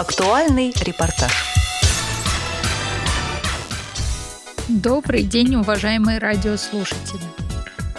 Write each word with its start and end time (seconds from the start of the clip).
Актуальный 0.00 0.72
репортаж. 0.80 1.30
Добрый 4.66 5.24
день, 5.24 5.56
уважаемые 5.56 6.18
радиослушатели. 6.18 7.20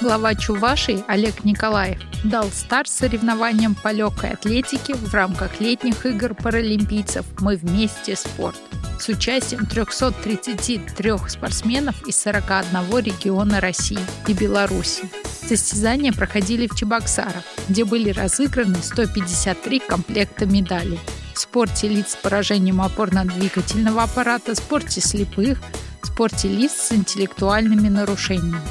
Глава 0.02 0.34
Чувашии 0.34 1.04
Олег 1.08 1.44
Николаев 1.44 2.00
дал 2.24 2.50
старт 2.50 2.90
соревнованиям 2.90 3.76
по 3.76 3.92
легкой 3.92 4.32
атлетике 4.32 4.96
в 4.96 5.14
рамках 5.14 5.62
летних 5.62 6.04
игр 6.08 6.34
паралимпийцев 6.34 7.24
«Мы 7.40 7.56
вместе 7.56 8.16
спорт» 8.16 8.58
с 9.00 9.08
участием 9.08 9.68
333 9.68 11.12
спортсменов 11.28 12.08
из 12.08 12.20
41 12.20 12.98
региона 12.98 13.62
России 13.62 14.00
и 14.26 14.34
Беларуси. 14.34 15.04
Состязания 15.48 16.12
проходили 16.12 16.66
в 16.66 16.76
Чебоксарах, 16.76 17.44
где 17.70 17.86
были 17.86 18.10
разыграны 18.10 18.78
153 18.82 19.80
комплекта 19.82 20.48
медалей. 20.48 21.00
Спорте 21.36 21.88
лиц 21.88 22.12
с 22.12 22.16
поражением 22.16 22.82
опорно-двигательного 22.82 24.04
аппарата, 24.04 24.56
спорте 24.56 25.02
слепых, 25.02 25.60
спорте 26.04 26.48
лиц 26.48 26.72
с 26.74 26.92
интеллектуальными 26.92 27.90
нарушениями. 27.90 28.62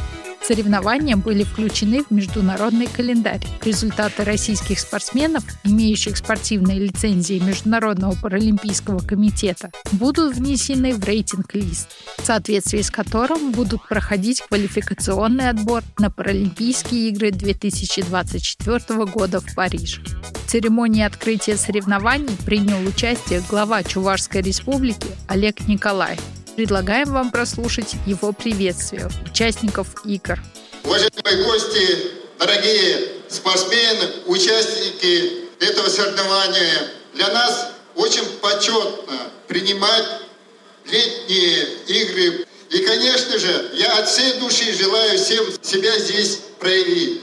Соревнования 0.51 1.17
были 1.17 1.45
включены 1.45 2.03
в 2.03 2.11
международный 2.11 2.89
календарь. 2.89 3.39
Результаты 3.65 4.25
российских 4.25 4.81
спортсменов, 4.81 5.45
имеющих 5.63 6.17
спортивные 6.17 6.81
лицензии 6.81 7.39
Международного 7.39 8.17
паралимпийского 8.21 8.99
комитета, 8.99 9.71
будут 9.93 10.35
внесены 10.35 10.93
в 10.93 11.05
рейтинг-лист, 11.05 11.91
в 12.19 12.27
соответствии 12.27 12.83
с 12.83 12.91
которым 12.91 13.53
будут 13.53 13.87
проходить 13.87 14.41
квалификационный 14.41 15.51
отбор 15.51 15.85
на 16.01 16.11
Паралимпийские 16.11 17.11
игры 17.11 17.31
2024 17.31 19.05
года 19.05 19.41
в 19.41 19.55
Париже. 19.55 20.03
В 20.03 20.51
церемонии 20.51 21.05
открытия 21.05 21.57
соревнований 21.57 22.37
принял 22.45 22.85
участие 22.89 23.41
глава 23.49 23.85
Чувашской 23.85 24.43
республики 24.43 25.07
Олег 25.29 25.69
Николаев. 25.69 26.19
Предлагаем 26.61 27.11
вам 27.11 27.31
прослушать 27.31 27.95
его 28.05 28.33
приветствие 28.33 29.09
участников 29.25 30.05
игр. 30.05 30.39
Уважаемые 30.85 31.45
гости, 31.47 32.11
дорогие 32.39 32.99
спортсмены, 33.31 34.11
участники 34.27 35.49
этого 35.59 35.89
соревнования, 35.89 36.91
для 37.15 37.29
нас 37.29 37.71
очень 37.95 38.27
почетно 38.43 39.31
принимать 39.49 40.05
летние 40.85 41.65
игры. 41.87 42.45
И, 42.69 42.79
конечно 42.85 43.39
же, 43.39 43.71
я 43.77 43.97
от 43.97 44.07
всей 44.07 44.39
души 44.39 44.75
желаю 44.75 45.19
всем 45.19 45.47
себя 45.63 45.99
здесь 45.99 46.41
проявить. 46.59 47.23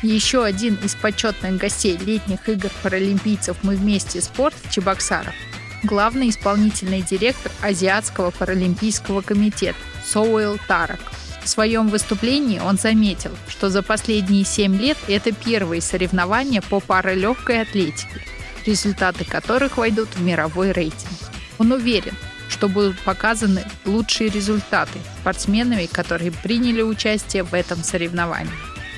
Еще 0.00 0.42
один 0.42 0.76
из 0.82 0.94
почетных 0.94 1.58
гостей 1.58 1.98
летних 1.98 2.48
игр 2.48 2.70
паралимпийцев 2.82 3.58
«Мы 3.62 3.76
вместе 3.76 4.22
спорт» 4.22 4.54
в 4.64 4.72
Чебоксарах 4.72 5.34
главный 5.82 6.30
исполнительный 6.30 7.02
директор 7.02 7.52
Азиатского 7.62 8.30
паралимпийского 8.30 9.20
комитета 9.20 9.78
Соуэл 10.04 10.58
Тарак. 10.66 11.00
В 11.42 11.48
своем 11.48 11.88
выступлении 11.88 12.58
он 12.58 12.76
заметил, 12.76 13.30
что 13.48 13.70
за 13.70 13.82
последние 13.82 14.44
семь 14.44 14.76
лет 14.76 14.98
это 15.08 15.32
первые 15.32 15.80
соревнования 15.80 16.60
по 16.60 16.80
паралегкой 16.80 17.62
атлетике, 17.62 18.20
результаты 18.66 19.24
которых 19.24 19.78
войдут 19.78 20.08
в 20.14 20.22
мировой 20.22 20.72
рейтинг. 20.72 21.10
Он 21.58 21.72
уверен, 21.72 22.14
что 22.48 22.68
будут 22.68 22.98
показаны 23.00 23.64
лучшие 23.84 24.30
результаты 24.30 24.98
спортсменами, 25.20 25.86
которые 25.86 26.32
приняли 26.32 26.82
участие 26.82 27.44
в 27.44 27.54
этом 27.54 27.82
соревновании. 27.82 28.52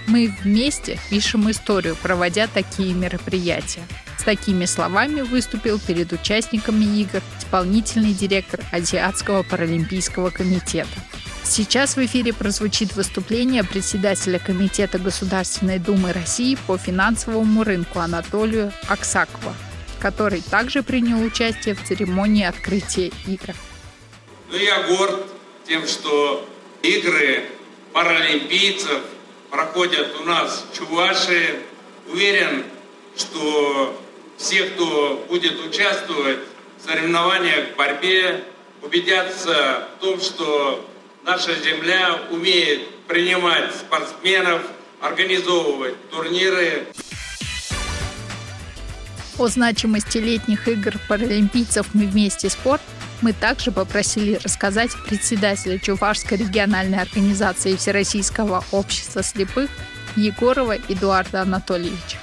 Мы 0.07 0.35
вместе 0.43 0.99
пишем 1.09 1.51
историю, 1.51 1.97
проводя 2.03 2.49
такие 2.49 2.95
мероприятия. 2.95 3.83
С 4.21 4.23
такими 4.23 4.67
словами 4.67 5.23
выступил 5.23 5.79
перед 5.79 6.13
участниками 6.13 6.85
игр 7.01 7.23
исполнительный 7.39 8.13
директор 8.13 8.61
Азиатского 8.71 9.43
паралимпийского 9.43 10.29
комитета. 10.29 10.91
Сейчас 11.43 11.97
в 11.97 12.05
эфире 12.05 12.35
прозвучит 12.35 12.95
выступление 12.95 13.65
председателя 13.65 14.39
Комитета 14.39 14.99
Государственной 14.99 15.79
Думы 15.79 16.13
России 16.13 16.59
по 16.67 16.77
финансовому 16.77 17.65
рынку 17.65 18.01
Анатолию 18.01 18.75
Аксакова, 18.89 19.55
который 20.01 20.43
также 20.43 20.83
принял 20.83 21.23
участие 21.23 21.75
в 21.75 21.83
церемонии 21.83 22.45
открытия 22.45 23.11
игр. 23.27 23.55
Ну, 24.51 24.59
я 24.59 24.83
горд 24.83 25.25
тем, 25.67 25.87
что 25.87 26.47
игры 26.83 27.47
паралимпийцев 27.95 29.01
проходят 29.51 30.15
у 30.21 30.25
нас 30.25 30.67
в 30.71 30.77
Чувашии. 30.77 31.61
Уверен, 32.13 32.65
что 33.17 33.99
все, 34.41 34.65
кто 34.65 35.27
будет 35.29 35.61
участвовать 35.65 36.39
в 36.79 36.89
соревнованиях, 36.89 37.75
в 37.75 37.77
борьбе, 37.77 38.43
убедятся 38.83 39.89
в 39.97 40.01
том, 40.01 40.21
что 40.21 40.89
наша 41.25 41.55
земля 41.55 42.19
умеет 42.31 42.89
принимать 43.07 43.75
спортсменов, 43.75 44.63
организовывать 45.01 45.95
турниры. 46.11 46.87
О 49.39 49.49
значимости 49.49 50.19
летних 50.19 50.69
игр 50.69 50.95
паралимпийцев 51.09 51.87
«Мы 51.95 52.07
вместе 52.07 52.49
спорт» 52.51 52.83
мы 53.23 53.35
также 53.35 53.71
попросили 53.71 54.41
рассказать 54.43 54.93
председателя 55.07 55.79
Чувашской 55.79 56.39
региональной 56.39 57.01
организации 57.01 57.77
Всероссийского 57.77 58.65
общества 58.71 59.23
слепых 59.23 59.69
Егорова 60.17 60.77
Эдуарда 60.89 61.43
Анатольевича. 61.43 62.19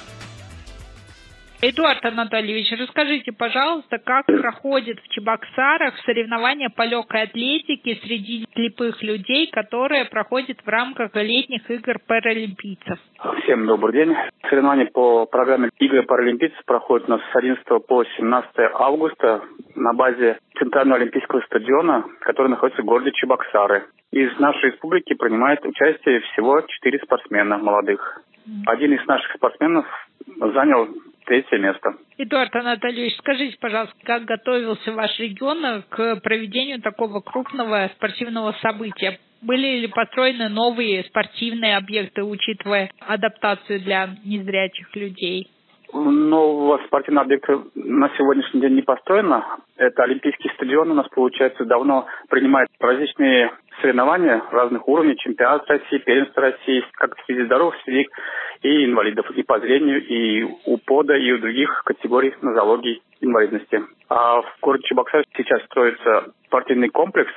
Эдуард 1.60 2.04
Анатольевич, 2.04 2.70
расскажите, 2.78 3.32
пожалуйста, 3.32 3.98
как 3.98 4.26
проходит 4.26 5.00
в 5.00 5.08
Чебоксарах 5.08 5.98
соревнования 6.06 6.68
по 6.68 6.82
легкой 6.82 7.22
атлетике 7.22 7.96
среди 7.96 8.46
слепых 8.54 9.02
людей, 9.02 9.50
которые 9.50 10.04
проходят 10.04 10.58
в 10.64 10.68
рамках 10.68 11.16
летних 11.16 11.68
игр 11.68 11.96
паралимпийцев? 12.06 13.00
Всем 13.42 13.66
добрый 13.66 13.92
день. 13.92 14.16
Соревнования 14.48 14.86
по 14.86 15.26
программе 15.26 15.70
игры 15.80 16.04
паралимпийцев 16.04 16.64
проходят 16.64 17.08
у 17.08 17.10
нас 17.10 17.22
с 17.32 17.36
11 17.36 17.64
по 17.88 18.04
17 18.04 18.50
августа 18.74 19.42
на 19.74 19.92
базе 19.94 20.38
Центрального 20.60 21.00
олимпийского 21.00 21.40
стадиона, 21.40 22.04
который 22.20 22.50
находится 22.50 22.82
в 22.82 22.84
городе 22.84 23.10
Чебоксары. 23.10 23.84
Из 24.12 24.38
нашей 24.38 24.70
республики 24.70 25.14
принимает 25.14 25.66
участие 25.66 26.20
всего 26.20 26.60
четыре 26.68 27.00
спортсмена 27.00 27.58
молодых. 27.58 28.22
Один 28.66 28.92
из 28.92 29.04
наших 29.08 29.34
спортсменов 29.34 29.86
занял 30.38 30.88
третье 31.28 31.58
место. 31.58 31.94
Эдуард 32.16 32.54
Анатольевич, 32.56 33.16
скажите, 33.18 33.56
пожалуйста, 33.60 33.94
как 34.04 34.24
готовился 34.24 34.92
ваш 34.92 35.16
регион 35.20 35.84
к 35.88 36.16
проведению 36.16 36.80
такого 36.80 37.20
крупного 37.20 37.90
спортивного 37.94 38.52
события? 38.62 39.18
Были 39.42 39.80
ли 39.80 39.86
построены 39.86 40.48
новые 40.48 41.04
спортивные 41.04 41.76
объекты, 41.76 42.24
учитывая 42.24 42.90
адаптацию 42.98 43.80
для 43.80 44.08
незрячих 44.24 44.96
людей? 44.96 45.48
Нового 45.92 46.80
спортивного 46.86 47.26
объекта 47.26 47.62
на 47.74 48.10
сегодняшний 48.16 48.60
день 48.60 48.74
не 48.74 48.82
построено. 48.82 49.58
Это 49.76 50.02
Олимпийский 50.02 50.50
стадион 50.54 50.90
у 50.90 50.94
нас, 50.94 51.08
получается, 51.08 51.64
давно 51.64 52.06
принимает 52.28 52.68
различные 52.80 53.52
соревнования 53.80 54.42
разных 54.50 54.86
уровней, 54.88 55.16
чемпионат 55.16 55.68
России, 55.68 55.98
первенство 55.98 56.42
России, 56.42 56.84
как 56.92 57.14
среди 57.26 57.44
здоровых, 57.44 57.74
среди 57.84 58.08
и 58.62 58.84
инвалидов 58.86 59.30
и 59.30 59.42
по 59.42 59.60
зрению, 59.60 60.04
и 60.04 60.42
у 60.66 60.78
ПОДа, 60.78 61.14
и 61.16 61.30
у 61.32 61.38
других 61.38 61.82
категорий 61.84 62.34
нозологий 62.42 63.02
инвалидности. 63.20 63.82
А 64.08 64.42
в 64.42 64.56
городе 64.60 64.84
Чебоксар 64.88 65.24
сейчас 65.36 65.62
строится 65.66 66.32
спортивный 66.46 66.88
комплекс, 66.88 67.32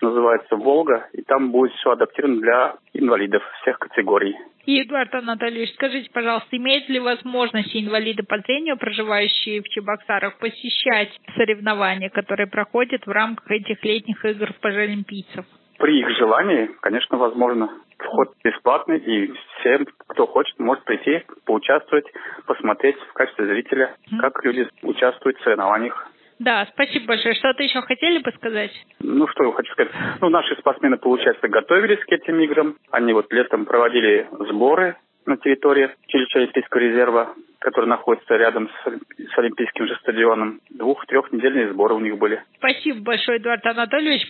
называется 0.00 0.56
«Волга», 0.56 1.08
и 1.12 1.22
там 1.22 1.50
будет 1.50 1.72
все 1.72 1.90
адаптировано 1.90 2.40
для 2.40 2.74
инвалидов 2.94 3.42
всех 3.60 3.78
категорий. 3.78 4.34
И, 4.64 4.80
Эдуард 4.80 5.12
Анатольевич, 5.14 5.74
скажите, 5.74 6.08
пожалуйста, 6.12 6.56
имеют 6.56 6.88
ли 6.88 7.00
возможность 7.00 7.74
инвалиды 7.74 8.22
по 8.22 8.38
зрению, 8.38 8.78
проживающие 8.78 9.60
в 9.60 9.68
Чебоксарах, 9.68 10.38
посещать 10.38 11.10
соревнования, 11.36 12.10
которые 12.10 12.46
проходят 12.46 13.04
в 13.04 13.10
рамках 13.10 13.50
этих 13.50 13.84
летних 13.84 14.24
игр 14.24 14.52
паралимпийцев? 14.60 15.44
При 15.82 15.98
их 15.98 16.08
желании, 16.16 16.70
конечно, 16.80 17.18
возможно. 17.18 17.68
Вход 17.98 18.28
бесплатный, 18.44 18.98
и 18.98 19.32
всем, 19.58 19.84
кто 20.06 20.28
хочет, 20.28 20.56
может 20.60 20.84
прийти, 20.84 21.24
поучаствовать, 21.44 22.04
посмотреть 22.46 22.94
в 23.10 23.12
качестве 23.14 23.46
зрителя, 23.46 23.96
как 24.20 24.44
люди 24.44 24.68
участвуют 24.82 25.38
в 25.38 25.42
соревнованиях. 25.42 26.08
Да, 26.38 26.68
спасибо 26.72 27.06
большое. 27.06 27.34
Что-то 27.34 27.64
еще 27.64 27.80
хотели 27.80 28.22
бы 28.22 28.30
сказать? 28.30 28.70
Ну, 29.00 29.26
что 29.26 29.42
я 29.42 29.52
хочу 29.52 29.72
сказать. 29.72 29.92
Ну, 30.20 30.28
наши 30.28 30.54
спортсмены, 30.54 30.98
получается, 30.98 31.48
готовились 31.48 32.04
к 32.04 32.12
этим 32.12 32.38
играм. 32.38 32.76
Они 32.92 33.12
вот 33.12 33.32
летом 33.32 33.64
проводили 33.64 34.28
сборы 34.50 34.94
на 35.26 35.36
территории 35.36 35.90
Чилича 36.06 36.38
Олимпийского 36.38 36.80
резерва, 36.80 37.34
который 37.58 37.86
находится 37.86 38.36
рядом 38.36 38.68
с, 38.68 39.32
с 39.34 39.38
Олимпийским 39.38 39.86
же 39.88 39.96
стадионом. 39.96 40.60
Двух-трехнедельные 40.70 41.72
сборы 41.72 41.94
у 41.94 42.00
них 42.00 42.18
были. 42.18 42.42
Спасибо 42.58 43.00
большое, 43.02 43.38
Эдуард 43.38 43.64
Анатольевич. 43.66 44.28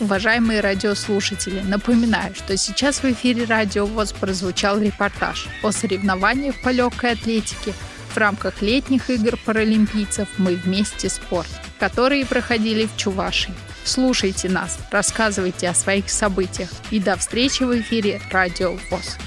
Уважаемые 0.00 0.60
радиослушатели, 0.60 1.60
напоминаю, 1.60 2.34
что 2.34 2.56
сейчас 2.56 3.02
в 3.02 3.04
эфире 3.04 3.44
Радио 3.44 3.86
ВОЗ 3.86 4.12
прозвучал 4.12 4.80
репортаж 4.80 5.46
о 5.62 5.70
соревнованиях 5.70 6.60
по 6.62 6.70
легкой 6.70 7.12
атлетике 7.12 7.72
в 8.12 8.16
рамках 8.16 8.60
летних 8.62 9.10
игр 9.10 9.38
паралимпийцев 9.44 10.28
«Мы 10.38 10.56
вместе 10.56 11.08
спорт», 11.08 11.48
которые 11.78 12.26
проходили 12.26 12.86
в 12.86 12.96
Чувашии. 12.96 13.54
Слушайте 13.84 14.48
нас, 14.48 14.78
рассказывайте 14.90 15.68
о 15.68 15.74
своих 15.74 16.10
событиях 16.10 16.70
и 16.90 17.00
до 17.00 17.16
встречи 17.16 17.62
в 17.62 17.74
эфире 17.80 18.20
Радио 18.30 18.76
ВОЗ. 18.90 19.18